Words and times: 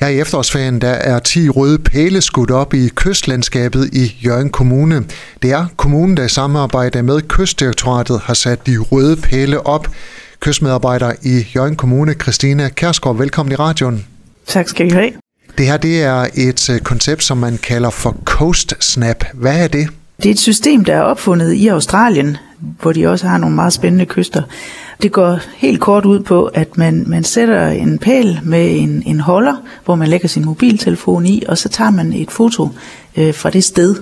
Her 0.00 0.08
i 0.08 0.20
efterårsferien 0.20 0.80
der 0.80 0.88
er 0.88 1.18
10 1.18 1.48
røde 1.48 1.78
pæle 1.78 2.20
skudt 2.20 2.50
op 2.50 2.74
i 2.74 2.88
kystlandskabet 2.88 3.90
i 3.92 4.16
Jørgen 4.24 4.50
Kommune. 4.50 5.04
Det 5.42 5.52
er 5.52 5.66
kommunen, 5.76 6.16
der 6.16 6.24
i 6.24 6.28
samarbejde 6.28 7.02
med 7.02 7.20
Kystdirektoratet 7.28 8.20
har 8.20 8.34
sat 8.34 8.66
de 8.66 8.78
røde 8.78 9.16
pæle 9.16 9.66
op. 9.66 9.88
Kystmedarbejder 10.40 11.12
i 11.22 11.46
Jørgen 11.56 11.76
Kommune, 11.76 12.14
Christina 12.14 12.68
Kærsgaard, 12.68 13.16
velkommen 13.16 13.52
i 13.52 13.54
radioen. 13.54 14.06
Tak 14.46 14.68
skal 14.68 14.86
I 14.86 14.90
have. 14.90 15.12
Det 15.58 15.66
her 15.66 15.76
det 15.76 16.02
er 16.02 16.26
et 16.34 16.70
øh, 16.70 16.80
koncept, 16.80 17.24
som 17.24 17.38
man 17.38 17.58
kalder 17.58 17.90
for 17.90 18.16
Coast 18.24 18.74
Snap. 18.80 19.24
Hvad 19.34 19.62
er 19.62 19.68
det? 19.68 19.88
Det 20.22 20.26
er 20.26 20.30
et 20.30 20.38
system, 20.38 20.84
der 20.84 20.94
er 20.94 21.02
opfundet 21.02 21.52
i 21.52 21.68
Australien, 21.68 22.36
hvor 22.80 22.92
de 22.92 23.06
også 23.06 23.26
har 23.26 23.38
nogle 23.38 23.54
meget 23.54 23.72
spændende 23.72 24.06
kyster. 24.06 24.42
Det 25.02 25.12
går 25.12 25.40
helt 25.56 25.80
kort 25.80 26.04
ud 26.04 26.20
på, 26.20 26.44
at 26.44 26.78
man, 26.78 27.04
man 27.06 27.24
sætter 27.24 27.68
en 27.68 27.98
pæl 27.98 28.40
med 28.42 28.80
en, 28.80 29.02
en 29.06 29.20
holder, 29.20 29.56
hvor 29.84 29.94
man 29.94 30.08
lægger 30.08 30.28
sin 30.28 30.44
mobiltelefon 30.44 31.26
i, 31.26 31.42
og 31.48 31.58
så 31.58 31.68
tager 31.68 31.90
man 31.90 32.12
et 32.12 32.30
foto 32.30 32.68
øh, 33.16 33.34
fra 33.34 33.50
det 33.50 33.64
sted. 33.64 33.96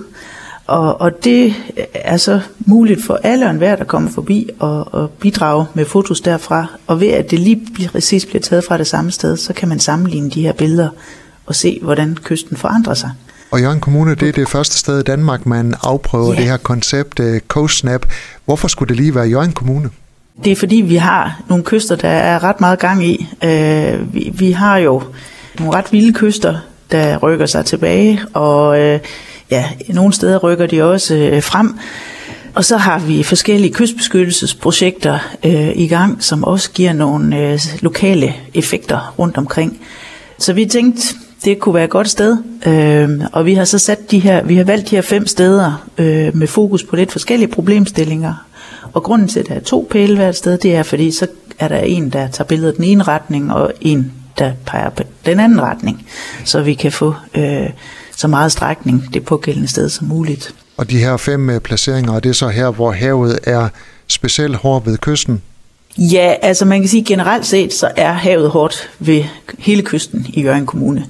Og, 0.67 1.01
og 1.01 1.23
det 1.23 1.53
er 1.93 2.17
så 2.17 2.41
muligt 2.59 3.03
for 3.03 3.19
alle 3.23 3.45
og 3.45 3.51
enhver, 3.51 3.75
der 3.75 3.83
kommer 3.83 4.09
forbi 4.09 4.49
og, 4.59 4.93
og 4.93 5.09
bidrage 5.09 5.65
med 5.73 5.85
fotos 5.85 6.21
derfra. 6.21 6.65
Og 6.87 6.99
ved 6.99 7.07
at 7.07 7.31
det 7.31 7.39
lige 7.39 7.89
præcis 7.91 8.25
bliver 8.25 8.41
taget 8.41 8.63
fra 8.67 8.77
det 8.77 8.87
samme 8.87 9.11
sted, 9.11 9.37
så 9.37 9.53
kan 9.53 9.69
man 9.69 9.79
sammenligne 9.79 10.29
de 10.29 10.41
her 10.41 10.53
billeder 10.53 10.89
og 11.45 11.55
se, 11.55 11.79
hvordan 11.81 12.17
kysten 12.23 12.57
forandrer 12.57 12.93
sig. 12.93 13.11
Og 13.51 13.61
Jørgen 13.61 13.79
Kommune, 13.79 14.15
det 14.15 14.29
er 14.29 14.33
det 14.33 14.49
første 14.49 14.77
sted 14.77 14.99
i 14.99 15.03
Danmark, 15.03 15.45
man 15.45 15.75
afprøver 15.83 16.33
ja. 16.33 16.39
det 16.39 16.45
her 16.49 16.57
koncept 16.57 17.19
uh, 17.19 17.37
Coast 17.47 17.77
Snap. 17.77 18.05
Hvorfor 18.45 18.67
skulle 18.67 18.89
det 18.89 18.97
lige 18.97 19.15
være 19.15 19.25
Jørgen 19.25 19.51
Kommune? 19.51 19.89
Det 20.43 20.51
er 20.51 20.55
fordi, 20.55 20.75
vi 20.75 20.95
har 20.95 21.41
nogle 21.49 21.63
kyster, 21.63 21.95
der 21.95 22.09
er 22.09 22.43
ret 22.43 22.61
meget 22.61 22.79
gang 22.79 23.05
i. 23.05 23.27
Øh, 23.43 24.13
vi, 24.13 24.31
vi 24.33 24.51
har 24.51 24.77
jo 24.77 25.03
nogle 25.59 25.73
ret 25.73 25.93
vilde 25.93 26.13
kyster, 26.13 26.55
der 26.91 27.17
rykker 27.17 27.45
sig 27.45 27.65
tilbage, 27.65 28.21
og 28.33 28.79
øh, 28.79 28.99
ja, 29.51 29.65
nogle 29.89 30.13
steder 30.13 30.37
rykker 30.37 30.65
de 30.65 30.83
også 30.83 31.15
øh, 31.15 31.43
frem. 31.43 31.79
Og 32.55 32.65
så 32.65 32.77
har 32.77 32.99
vi 32.99 33.23
forskellige 33.23 33.73
kystbeskyttelsesprojekter 33.73 35.19
øh, 35.45 35.71
i 35.75 35.87
gang, 35.87 36.23
som 36.23 36.43
også 36.43 36.71
giver 36.71 36.93
nogle 36.93 37.37
øh, 37.37 37.59
lokale 37.81 38.33
effekter 38.53 39.13
rundt 39.19 39.37
omkring. 39.37 39.79
Så 40.39 40.53
vi 40.53 40.65
tænkte, 40.65 41.01
det 41.45 41.59
kunne 41.59 41.75
være 41.75 41.83
et 41.83 41.89
godt 41.89 42.09
sted. 42.09 42.37
Øh, 42.65 43.09
og 43.31 43.45
vi 43.45 43.53
har 43.53 43.65
så 43.65 43.79
sat 43.79 44.11
de 44.11 44.19
her, 44.19 44.43
vi 44.43 44.55
har 44.55 44.63
valgt 44.63 44.89
de 44.89 44.95
her 44.95 45.01
fem 45.01 45.27
steder 45.27 45.87
øh, 45.97 46.35
med 46.35 46.47
fokus 46.47 46.83
på 46.83 46.95
lidt 46.95 47.11
forskellige 47.11 47.47
problemstillinger. 47.47 48.46
Og 48.97 49.03
grunden 49.03 49.27
til, 49.27 49.39
at 49.39 49.47
der 49.47 49.55
er 49.55 49.59
to 49.59 49.87
pæle 49.91 50.15
hvert 50.15 50.35
sted, 50.35 50.57
det 50.57 50.75
er, 50.75 50.83
fordi 50.83 51.11
så 51.11 51.27
er 51.59 51.67
der 51.67 51.77
en, 51.77 52.09
der 52.09 52.27
tager 52.27 52.47
billedet 52.47 52.77
den 52.77 52.83
ene 52.83 53.03
retning, 53.03 53.53
og 53.53 53.73
en, 53.81 54.13
der 54.37 54.51
peger 54.65 54.89
på 54.89 55.03
den 55.25 55.39
anden 55.39 55.61
retning. 55.61 56.07
Så 56.45 56.61
vi 56.61 56.73
kan 56.73 56.91
få 56.91 57.13
øh, 57.35 57.69
så 58.15 58.27
meget 58.27 58.51
strækning 58.51 59.13
det 59.13 59.25
pågældende 59.25 59.67
sted 59.67 59.89
som 59.89 60.07
muligt. 60.07 60.55
Og 60.77 60.91
de 60.91 60.97
her 60.97 61.17
fem 61.17 61.49
øh, 61.49 61.59
placeringer, 61.59 62.13
er 62.13 62.19
det 62.19 62.35
så 62.35 62.47
her, 62.47 62.69
hvor 62.69 62.91
havet 62.91 63.39
er 63.43 63.69
specielt 64.07 64.55
hård 64.55 64.85
ved 64.85 64.97
kysten? 64.97 65.41
Ja, 65.97 66.35
altså 66.41 66.65
man 66.65 66.81
kan 66.81 66.89
sige 66.89 67.03
generelt 67.03 67.45
set, 67.45 67.73
så 67.73 67.91
er 67.95 68.11
havet 68.11 68.49
hårdt 68.49 68.89
ved 68.99 69.23
hele 69.59 69.81
kysten 69.81 70.25
i 70.29 70.41
Jørgen 70.41 70.65
Kommune. 70.65 71.05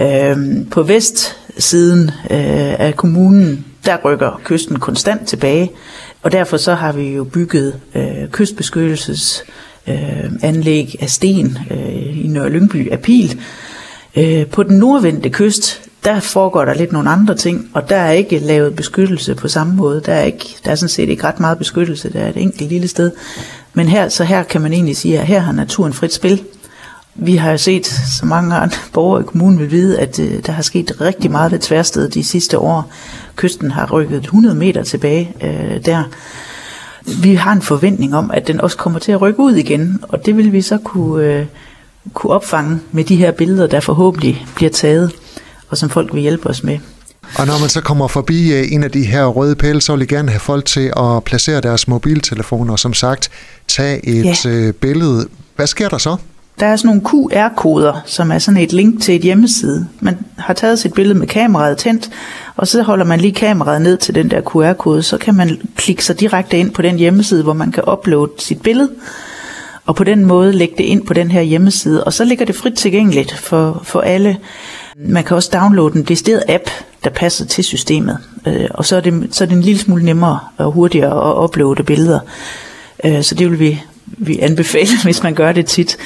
Øhm, 0.00 0.66
på 0.70 0.82
vestsiden 0.82 2.10
øh, 2.30 2.80
af 2.80 2.94
kommunen, 2.96 3.64
der 3.84 3.96
rykker 4.04 4.40
kysten 4.44 4.78
konstant 4.78 5.28
tilbage, 5.28 5.70
og 6.22 6.32
derfor 6.32 6.56
så 6.56 6.74
har 6.74 6.92
vi 6.92 7.08
jo 7.08 7.24
bygget 7.24 7.80
øh, 7.94 8.28
kystbeskyttelses 8.30 9.44
øh, 9.86 10.32
anlæg 10.42 10.96
af 11.00 11.10
sten 11.10 11.58
øh, 11.70 12.24
i 12.24 12.26
Nørre 12.26 12.50
Lyngby 12.50 12.90
af 12.90 13.00
Pil. 13.00 13.40
Øh, 14.16 14.46
på 14.46 14.62
den 14.62 14.78
nordvendte 14.78 15.30
kyst, 15.30 15.82
der 16.04 16.20
foregår 16.20 16.64
der 16.64 16.74
lidt 16.74 16.92
nogle 16.92 17.10
andre 17.10 17.34
ting, 17.34 17.70
og 17.74 17.88
der 17.88 17.96
er 17.96 18.12
ikke 18.12 18.38
lavet 18.38 18.76
beskyttelse 18.76 19.34
på 19.34 19.48
samme 19.48 19.74
måde. 19.74 20.02
Der 20.06 20.12
er, 20.12 20.22
ikke, 20.22 20.56
der 20.64 20.70
er 20.70 20.74
sådan 20.74 20.88
set 20.88 21.08
ikke 21.08 21.24
ret 21.24 21.40
meget 21.40 21.58
beskyttelse, 21.58 22.12
der 22.12 22.20
er 22.20 22.28
et 22.28 22.36
enkelt 22.36 22.68
lille 22.68 22.88
sted. 22.88 23.10
Men 23.74 23.88
her, 23.88 24.08
så 24.08 24.24
her 24.24 24.42
kan 24.42 24.60
man 24.60 24.72
egentlig 24.72 24.96
sige, 24.96 25.18
at 25.18 25.26
her 25.26 25.40
har 25.40 25.52
naturen 25.52 25.92
frit 25.92 26.12
spil. 26.12 26.42
Vi 27.14 27.36
har 27.36 27.50
jo 27.50 27.58
set, 27.58 27.86
så 28.18 28.26
mange 28.26 28.56
andre 28.56 28.76
borgere 28.94 29.22
i 29.22 29.24
kommunen 29.24 29.58
vil 29.58 29.70
vide, 29.70 29.98
at 29.98 30.18
uh, 30.18 30.26
der 30.46 30.52
har 30.52 30.62
sket 30.62 31.00
rigtig 31.00 31.30
meget 31.30 31.52
ved 31.52 31.58
tværsted 31.58 32.08
de 32.08 32.24
sidste 32.24 32.58
år. 32.58 32.92
Kysten 33.36 33.70
har 33.70 33.90
rykket 33.92 34.18
100 34.18 34.54
meter 34.54 34.82
tilbage 34.82 35.32
uh, 35.42 35.84
der. 35.84 36.02
Vi 37.22 37.34
har 37.34 37.52
en 37.52 37.62
forventning 37.62 38.14
om, 38.14 38.30
at 38.30 38.46
den 38.46 38.60
også 38.60 38.76
kommer 38.76 38.98
til 38.98 39.12
at 39.12 39.20
rykke 39.20 39.40
ud 39.40 39.54
igen, 39.54 40.00
og 40.08 40.26
det 40.26 40.36
vil 40.36 40.52
vi 40.52 40.62
så 40.62 40.78
kunne, 40.78 41.40
uh, 41.40 41.46
kunne 42.12 42.30
opfange 42.32 42.80
med 42.92 43.04
de 43.04 43.16
her 43.16 43.30
billeder, 43.30 43.66
der 43.66 43.80
forhåbentlig 43.80 44.46
bliver 44.54 44.70
taget, 44.70 45.12
og 45.68 45.78
som 45.78 45.90
folk 45.90 46.14
vil 46.14 46.22
hjælpe 46.22 46.48
os 46.48 46.62
med. 46.62 46.78
Og 47.38 47.46
når 47.46 47.58
man 47.60 47.68
så 47.68 47.80
kommer 47.80 48.08
forbi 48.08 48.52
øh, 48.52 48.72
en 48.72 48.84
af 48.84 48.90
de 48.90 49.06
her 49.06 49.26
røde 49.26 49.56
pæle, 49.56 49.80
så 49.80 49.92
vil 49.92 50.00
jeg 50.00 50.08
gerne 50.08 50.30
have 50.30 50.40
folk 50.40 50.64
til 50.64 50.92
at 50.96 51.24
placere 51.24 51.60
deres 51.60 51.88
mobiltelefoner, 51.88 52.72
og 52.72 52.78
som 52.78 52.94
sagt, 52.94 53.30
tage 53.68 54.06
et 54.06 54.44
ja. 54.44 54.50
Øh, 54.50 54.72
billede. 54.72 55.28
Hvad 55.56 55.66
sker 55.66 55.88
der 55.88 55.98
så? 55.98 56.16
Der 56.62 56.68
er 56.68 56.76
sådan 56.76 56.88
nogle 56.88 57.02
QR-koder, 57.02 58.02
som 58.06 58.32
er 58.32 58.38
sådan 58.38 58.60
et 58.60 58.72
link 58.72 59.02
til 59.02 59.16
et 59.16 59.22
hjemmeside. 59.22 59.86
Man 60.00 60.18
har 60.38 60.54
taget 60.54 60.78
sit 60.78 60.94
billede 60.94 61.18
med 61.18 61.26
kameraet 61.26 61.78
tændt, 61.78 62.10
og 62.56 62.68
så 62.68 62.82
holder 62.82 63.04
man 63.04 63.20
lige 63.20 63.32
kameraet 63.32 63.82
ned 63.82 63.96
til 63.96 64.14
den 64.14 64.30
der 64.30 64.40
QR-kode, 64.40 65.02
så 65.02 65.18
kan 65.18 65.34
man 65.34 65.60
klikke 65.76 66.04
sig 66.04 66.20
direkte 66.20 66.58
ind 66.58 66.70
på 66.70 66.82
den 66.82 66.96
hjemmeside, 66.96 67.42
hvor 67.42 67.52
man 67.52 67.72
kan 67.72 67.82
uploade 67.92 68.32
sit 68.38 68.62
billede, 68.62 68.90
og 69.86 69.96
på 69.96 70.04
den 70.04 70.24
måde 70.24 70.52
lægge 70.52 70.74
det 70.78 70.84
ind 70.84 71.06
på 71.06 71.14
den 71.14 71.30
her 71.30 71.40
hjemmeside, 71.40 72.04
og 72.04 72.12
så 72.12 72.24
ligger 72.24 72.46
det 72.46 72.54
frit 72.54 72.74
tilgængeligt 72.74 73.32
for, 73.32 73.80
for 73.84 74.00
alle. 74.00 74.36
Man 74.96 75.24
kan 75.24 75.36
også 75.36 75.50
downloade 75.52 75.96
en 75.96 76.04
decideret 76.04 76.42
app, 76.48 76.64
der 77.04 77.10
passer 77.10 77.46
til 77.46 77.64
systemet. 77.64 78.18
Øh, 78.46 78.68
og 78.70 78.84
så 78.84 78.96
er, 78.96 79.00
det, 79.00 79.28
så 79.30 79.44
er 79.44 79.48
det 79.48 79.56
en 79.56 79.62
lille 79.62 79.80
smule 79.80 80.04
nemmere 80.04 80.38
og 80.56 80.72
hurtigere 80.72 81.30
at 81.30 81.44
uploade 81.44 81.82
billeder. 81.82 82.20
Øh, 83.04 83.22
så 83.22 83.34
det 83.34 83.50
vil 83.50 83.58
vi, 83.58 83.82
vi 84.18 84.38
anbefaler, 84.38 85.02
hvis 85.04 85.22
man 85.22 85.34
gør 85.34 85.52
det 85.52 85.66
tit. 85.66 85.96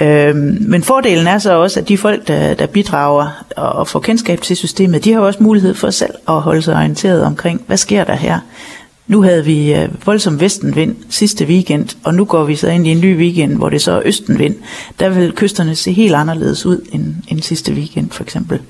Øh, 0.00 0.36
men 0.60 0.82
fordelen 0.82 1.26
er 1.26 1.38
så 1.38 1.52
også, 1.52 1.80
at 1.80 1.88
de 1.88 1.98
folk, 1.98 2.28
der, 2.28 2.54
der 2.54 2.66
bidrager 2.66 3.44
og 3.56 3.88
får 3.88 4.00
kendskab 4.00 4.40
til 4.40 4.56
systemet, 4.56 5.04
de 5.04 5.12
har 5.12 5.20
også 5.20 5.42
mulighed 5.42 5.74
for 5.74 5.90
selv 5.90 6.14
at 6.28 6.40
holde 6.40 6.62
sig 6.62 6.76
orienteret 6.76 7.24
omkring, 7.24 7.62
hvad 7.66 7.76
sker 7.76 8.04
der 8.04 8.14
her? 8.14 8.38
Nu 9.06 9.22
havde 9.22 9.44
vi 9.44 9.74
øh, 9.74 10.06
voldsom 10.06 10.40
vestenvind 10.40 10.96
sidste 11.10 11.44
weekend, 11.44 11.88
og 12.04 12.14
nu 12.14 12.24
går 12.24 12.44
vi 12.44 12.56
så 12.56 12.68
ind 12.68 12.86
i 12.86 12.90
en 12.90 13.00
ny 13.00 13.18
weekend, 13.18 13.56
hvor 13.56 13.68
det 13.68 13.82
så 13.82 13.92
er 13.92 14.02
østenvind. 14.04 14.54
Der 15.00 15.08
vil 15.08 15.32
kysterne 15.32 15.74
se 15.76 15.92
helt 15.92 16.14
anderledes 16.14 16.66
ud 16.66 16.80
end, 16.92 17.14
end 17.28 17.42
sidste 17.42 17.72
weekend 17.72 18.10
for 18.10 18.22
eksempel. 18.22 18.60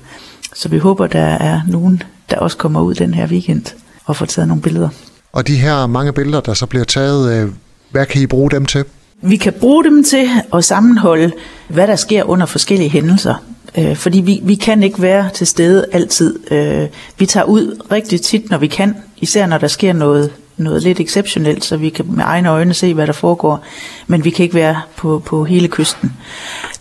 Så 0.55 0.69
vi 0.69 0.77
håber, 0.77 1.07
der 1.07 1.19
er 1.19 1.61
nogen, 1.67 2.03
der 2.29 2.37
også 2.37 2.57
kommer 2.57 2.81
ud 2.81 2.93
den 2.93 3.13
her 3.13 3.27
weekend 3.27 3.65
og 4.05 4.15
får 4.15 4.25
taget 4.25 4.47
nogle 4.47 4.61
billeder. 4.63 4.89
Og 5.33 5.47
de 5.47 5.55
her 5.55 5.87
mange 5.87 6.13
billeder, 6.13 6.41
der 6.41 6.53
så 6.53 6.65
bliver 6.65 6.85
taget, 6.85 7.33
øh, 7.33 7.49
hvad 7.93 8.05
kan 8.05 8.21
I 8.21 8.25
bruge 8.25 8.51
dem 8.51 8.65
til? 8.65 8.85
Vi 9.21 9.35
kan 9.35 9.53
bruge 9.53 9.83
dem 9.83 10.03
til 10.03 10.29
at 10.53 10.65
sammenholde, 10.65 11.31
hvad 11.67 11.87
der 11.87 11.95
sker 11.95 12.23
under 12.23 12.45
forskellige 12.45 12.89
hændelser. 12.89 13.35
Øh, 13.77 13.95
fordi 13.95 14.21
vi, 14.21 14.39
vi 14.43 14.55
kan 14.55 14.83
ikke 14.83 15.01
være 15.01 15.29
til 15.33 15.47
stede 15.47 15.85
altid. 15.91 16.51
Øh, 16.51 16.87
vi 17.17 17.25
tager 17.25 17.43
ud 17.43 17.81
rigtig 17.91 18.21
tit, 18.21 18.49
når 18.49 18.57
vi 18.57 18.67
kan, 18.67 18.95
især 19.17 19.45
når 19.47 19.57
der 19.57 19.67
sker 19.67 19.93
noget, 19.93 20.31
noget 20.57 20.83
lidt 20.83 20.99
exceptionelt, 20.99 21.65
så 21.65 21.77
vi 21.77 21.89
kan 21.89 22.05
med 22.09 22.23
egne 22.23 22.49
øjne 22.49 22.73
se, 22.73 22.93
hvad 22.93 23.07
der 23.07 23.13
foregår. 23.13 23.63
Men 24.07 24.25
vi 24.25 24.29
kan 24.29 24.43
ikke 24.43 24.55
være 24.55 24.81
på, 24.95 25.21
på 25.25 25.43
hele 25.43 25.67
kysten. 25.67 26.13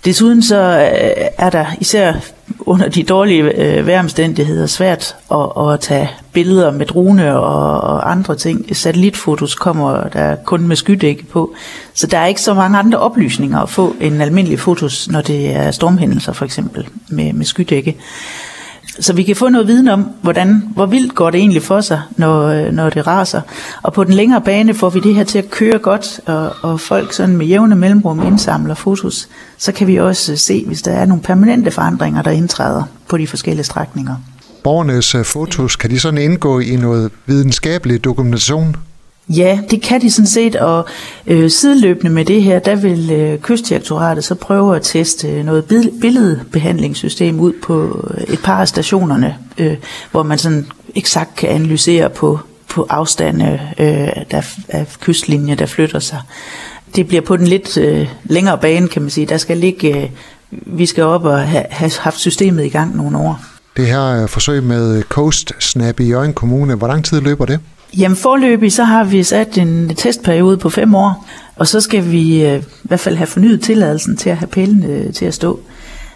Desuden 0.04 0.42
så 0.42 0.56
øh, 0.56 1.26
er 1.38 1.50
der 1.50 1.66
især 1.80 2.12
under 2.66 2.88
de 2.88 3.02
dårlige 3.02 3.42
øh, 3.42 3.86
vejromstændigheder 3.86 4.66
svært 4.66 5.16
at, 5.30 5.72
at 5.72 5.80
tage 5.80 6.10
billeder 6.32 6.70
med 6.70 6.86
drone 6.86 7.36
og, 7.38 7.80
og 7.80 8.10
andre 8.10 8.36
ting. 8.36 8.76
Satellitfotos 8.76 9.54
kommer 9.54 10.08
der 10.08 10.36
kun 10.44 10.68
med 10.68 10.76
skydække 10.76 11.24
på, 11.24 11.54
så 11.94 12.06
der 12.06 12.18
er 12.18 12.26
ikke 12.26 12.40
så 12.40 12.54
mange 12.54 12.78
andre 12.78 12.98
oplysninger 12.98 13.58
at 13.58 13.68
få 13.68 13.96
end 14.00 14.22
almindelige 14.22 14.58
fotos, 14.58 15.08
når 15.10 15.20
det 15.20 15.56
er 15.56 15.70
stormhændelser 15.70 16.32
for 16.32 16.44
eksempel 16.44 16.88
med, 17.08 17.32
med 17.32 17.44
skydække. 17.44 17.96
Så 19.00 19.12
vi 19.12 19.22
kan 19.22 19.36
få 19.36 19.48
noget 19.48 19.66
viden 19.66 19.88
om, 19.88 20.10
hvordan, 20.22 20.62
hvor 20.74 20.86
vildt 20.86 21.14
går 21.14 21.30
det 21.30 21.38
egentlig 21.38 21.62
for 21.62 21.80
sig, 21.80 22.02
når, 22.16 22.46
øh, 22.46 22.72
når 22.72 22.90
det 22.90 23.06
raser. 23.06 23.40
Og 23.82 23.92
på 23.92 24.04
den 24.04 24.14
længere 24.14 24.40
bane 24.40 24.74
får 24.74 24.90
vi 24.90 25.00
det 25.00 25.14
her 25.14 25.24
til 25.24 25.38
at 25.38 25.50
køre 25.50 25.78
godt, 25.78 26.20
og, 26.26 26.52
og 26.62 26.80
folk 26.80 27.12
sådan 27.12 27.36
med 27.36 27.46
jævne 27.46 27.76
mellemrum 27.76 28.26
indsamler 28.26 28.74
fotos. 28.74 29.28
Så 29.58 29.72
kan 29.72 29.86
vi 29.86 29.96
også 29.96 30.32
øh, 30.32 30.38
se, 30.38 30.64
hvis 30.66 30.82
der 30.82 30.92
er 30.92 31.06
nogle 31.06 31.22
permanente 31.22 31.70
forandringer, 31.70 32.22
der 32.22 32.30
indtræder 32.30 32.82
på 33.08 33.16
de 33.16 33.26
forskellige 33.26 33.64
strækninger. 33.64 34.14
Borgernes 34.64 35.14
øh, 35.14 35.24
fotos, 35.24 35.76
kan 35.76 35.90
de 35.90 36.00
sådan 36.00 36.20
indgå 36.20 36.60
i 36.60 36.76
noget 36.76 37.10
videnskabelig 37.26 38.04
dokumentation? 38.04 38.76
Ja, 39.28 39.58
det 39.70 39.82
kan 39.82 40.00
de 40.00 40.10
sådan 40.10 40.26
set, 40.26 40.56
og 40.56 40.86
øh, 41.26 41.50
sideløbende 41.50 42.10
med 42.10 42.24
det 42.24 42.42
her, 42.42 42.58
der 42.58 42.74
vil 42.74 43.10
øh, 43.12 43.38
Kystdirektoratet 43.38 44.24
så 44.24 44.34
prøve 44.34 44.76
at 44.76 44.82
teste 44.82 45.28
øh, 45.28 45.44
noget 45.44 45.64
billedbehandlingssystem 46.00 47.40
ud 47.40 47.52
på 47.62 48.08
øh, 48.10 48.34
et 48.34 48.40
par 48.44 48.60
af 48.60 48.68
stationerne, 48.68 49.36
øh, 49.58 49.76
hvor 50.10 50.22
man 50.22 50.38
sådan 50.38 50.66
eksakt 50.94 51.36
kan 51.36 51.48
analysere 51.48 52.10
på, 52.10 52.40
på 52.68 52.86
afstande 52.90 53.60
øh, 53.78 53.86
der, 54.30 54.42
af 54.68 54.86
kystlinjer, 55.00 55.54
der 55.54 55.66
flytter 55.66 55.98
sig. 55.98 56.20
Det 56.96 57.08
bliver 57.08 57.22
på 57.22 57.36
den 57.36 57.46
lidt 57.46 57.76
øh, 57.76 58.08
længere 58.24 58.58
bane, 58.58 58.88
kan 58.88 59.02
man 59.02 59.10
sige. 59.10 59.26
Der 59.26 59.36
skal 59.36 59.56
ligge 59.56 60.02
øh, 60.02 60.10
vi 60.52 60.86
skal 60.86 61.04
op 61.04 61.24
og 61.24 61.40
have, 61.40 61.64
have 61.70 61.90
haft 62.00 62.18
systemet 62.18 62.64
i 62.64 62.68
gang 62.68 62.96
nogle 62.96 63.18
år. 63.18 63.40
Det 63.76 63.86
her 63.86 64.22
øh, 64.22 64.28
forsøg 64.28 64.62
med 64.62 65.02
Coast 65.02 65.52
Snap 65.58 66.00
i 66.00 66.04
Jørgen 66.04 66.34
Kommune, 66.34 66.74
hvor 66.74 66.86
lang 66.86 67.04
tid 67.04 67.20
løber 67.20 67.44
det? 67.44 67.60
Jamen 67.98 68.16
forløbig, 68.16 68.72
så 68.72 68.84
har 68.84 69.04
vi 69.04 69.22
sat 69.22 69.58
en 69.58 69.94
testperiode 69.96 70.56
på 70.56 70.70
fem 70.70 70.94
år, 70.94 71.26
og 71.56 71.66
så 71.66 71.80
skal 71.80 72.10
vi 72.10 72.44
øh, 72.44 72.58
i 72.58 72.62
hvert 72.82 73.00
fald 73.00 73.16
have 73.16 73.26
fornyet 73.26 73.62
tilladelsen 73.62 74.16
til 74.16 74.30
at 74.30 74.36
have 74.36 74.48
pælene 74.48 74.86
øh, 74.86 75.12
til 75.12 75.24
at 75.24 75.34
stå. 75.34 75.60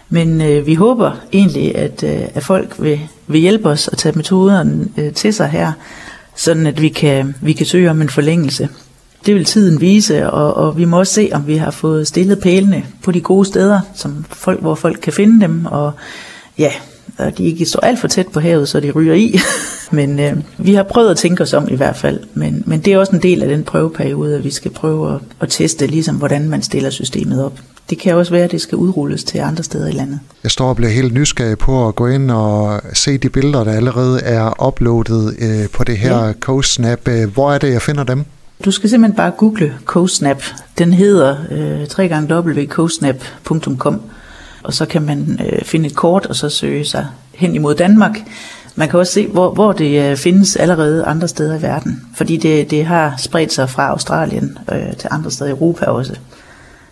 Men 0.09 0.41
øh, 0.41 0.67
vi 0.67 0.75
håber 0.75 1.11
egentlig, 1.33 1.75
at, 1.75 2.03
øh, 2.03 2.21
at 2.35 2.43
folk 2.43 2.75
vil, 2.79 2.99
vil 3.27 3.41
hjælpe 3.41 3.69
os 3.69 3.87
at 3.87 3.97
tage 3.97 4.13
metoderne 4.15 4.87
øh, 4.97 5.13
til 5.13 5.33
sig 5.33 5.49
her, 5.49 5.71
sådan 6.35 6.67
at 6.67 6.81
vi 6.81 6.89
kan, 6.89 7.35
vi 7.41 7.53
kan 7.53 7.65
søge 7.65 7.89
om 7.89 8.01
en 8.01 8.09
forlængelse. 8.09 8.69
Det 9.25 9.35
vil 9.35 9.45
tiden 9.45 9.81
vise, 9.81 10.29
og, 10.29 10.53
og 10.53 10.77
vi 10.77 10.85
må 10.85 10.99
også 10.99 11.13
se, 11.13 11.29
om 11.31 11.47
vi 11.47 11.55
har 11.55 11.71
fået 11.71 12.07
stillet 12.07 12.39
pælene 12.39 12.85
på 13.03 13.11
de 13.11 13.21
gode 13.21 13.45
steder, 13.45 13.79
som 13.95 14.25
folk, 14.29 14.61
hvor 14.61 14.75
folk 14.75 14.99
kan 15.01 15.13
finde 15.13 15.41
dem, 15.41 15.65
og 15.65 15.91
ja, 16.57 16.71
og 17.17 17.37
de 17.37 17.43
ikke 17.43 17.65
står 17.65 17.79
alt 17.79 17.99
for 17.99 18.07
tæt 18.07 18.27
på 18.27 18.39
havet, 18.39 18.69
så 18.69 18.79
de 18.79 18.91
ryger 18.91 19.13
i. 19.13 19.39
men 19.91 20.19
øh, 20.19 20.33
vi 20.57 20.73
har 20.73 20.83
prøvet 20.83 21.11
at 21.11 21.17
tænke 21.17 21.43
os 21.43 21.53
om 21.53 21.67
i 21.71 21.75
hvert 21.75 21.95
fald, 21.95 22.19
men, 22.33 22.63
men 22.65 22.79
det 22.79 22.93
er 22.93 22.97
også 22.97 23.15
en 23.15 23.21
del 23.21 23.43
af 23.43 23.49
den 23.49 23.63
prøveperiode, 23.63 24.35
at 24.35 24.43
vi 24.43 24.51
skal 24.51 24.71
prøve 24.71 25.15
at, 25.15 25.21
at 25.39 25.49
teste, 25.49 25.87
ligesom 25.87 26.15
hvordan 26.15 26.49
man 26.49 26.61
stiller 26.61 26.89
systemet 26.89 27.45
op. 27.45 27.59
Det 27.89 27.99
kan 27.99 28.15
også 28.15 28.31
være, 28.31 28.43
at 28.43 28.51
det 28.51 28.61
skal 28.61 28.75
udrulles 28.75 29.23
til 29.23 29.39
andre 29.39 29.63
steder 29.63 29.87
i 29.87 29.91
landet. 29.91 30.19
Jeg 30.43 30.51
står 30.51 30.69
og 30.69 30.75
bliver 30.75 30.91
helt 30.91 31.13
nysgerrig 31.13 31.57
på 31.57 31.87
at 31.87 31.95
gå 31.95 32.07
ind 32.07 32.31
og 32.31 32.81
se 32.93 33.17
de 33.17 33.29
billeder, 33.29 33.63
der 33.63 33.71
allerede 33.71 34.21
er 34.21 34.67
uploadet 34.67 35.35
øh, 35.39 35.69
på 35.69 35.83
det 35.83 35.97
her 35.97 36.25
ja. 36.25 36.33
CoSnap. 36.33 37.07
Hvor 37.33 37.51
er 37.51 37.57
det, 37.57 37.71
jeg 37.71 37.81
finder 37.81 38.03
dem? 38.03 38.25
Du 38.65 38.71
skal 38.71 38.89
simpelthen 38.89 39.17
bare 39.17 39.31
google 39.31 39.73
CoSnap. 39.85 40.43
Den 40.77 40.93
hedder 40.93 41.37
øh, 41.51 41.87
www.cosnap.com 41.99 44.01
og 44.67 44.73
så 44.73 44.85
kan 44.85 45.01
man 45.01 45.39
øh, 45.45 45.65
finde 45.65 45.87
et 45.87 45.95
kort 45.95 46.25
og 46.25 46.35
så 46.35 46.49
søge 46.49 46.85
sig 46.85 47.07
hen 47.33 47.55
imod 47.55 47.75
Danmark. 47.75 48.19
Man 48.77 48.89
kan 48.89 48.99
også 48.99 49.13
se, 49.13 49.27
hvor, 49.27 49.53
hvor 49.53 49.71
det 49.71 50.11
øh, 50.11 50.17
findes 50.17 50.55
allerede 50.55 51.05
andre 51.05 51.27
steder 51.27 51.59
i 51.59 51.61
verden, 51.61 52.01
fordi 52.15 52.37
det, 52.37 52.71
det 52.71 52.85
har 52.85 53.13
spredt 53.17 53.53
sig 53.53 53.69
fra 53.69 53.87
Australien 53.87 54.57
øh, 54.71 54.97
til 54.97 55.07
andre 55.11 55.31
steder 55.31 55.49
i 55.49 55.51
Europa 55.51 55.85
også. 55.85 56.15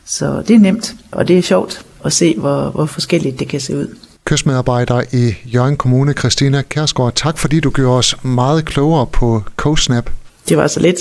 Så 0.05 0.43
det 0.47 0.55
er 0.55 0.59
nemt, 0.59 0.93
og 1.11 1.27
det 1.27 1.37
er 1.37 1.41
sjovt 1.41 1.85
at 2.05 2.13
se, 2.13 2.35
hvor, 2.37 2.69
hvor 2.69 2.85
forskelligt 2.85 3.39
det 3.39 3.47
kan 3.47 3.59
se 3.61 3.77
ud. 3.77 3.95
Kystmedarbejder 4.25 5.03
i 5.11 5.33
Jørgen 5.45 5.77
Kommune, 5.77 6.13
Christina 6.13 6.61
Kærsgaard, 6.61 7.13
tak 7.15 7.37
fordi 7.37 7.59
du 7.59 7.69
gjorde 7.69 7.97
os 7.97 8.15
meget 8.23 8.65
klogere 8.65 9.07
på 9.07 9.43
CoSnap. 9.55 10.09
Det 10.49 10.57
var 10.57 10.67
så 10.67 10.79
lidt. 10.79 10.99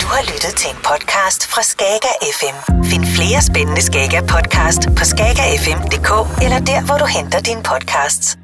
Du 0.00 0.06
har 0.06 0.22
lyttet 0.22 0.54
til 0.56 0.70
en 0.70 0.76
podcast 0.76 1.46
fra 1.46 1.62
Skager 1.62 2.14
FM. 2.38 2.84
Find 2.84 3.04
flere 3.04 3.42
spændende 3.42 3.82
Skager 3.82 4.20
podcast 4.20 4.82
på 4.96 5.04
skagerfm.dk 5.04 6.42
eller 6.44 6.58
der, 6.58 6.80
hvor 6.86 6.98
du 6.98 7.06
henter 7.06 7.40
dine 7.40 7.62
podcasts. 7.62 8.38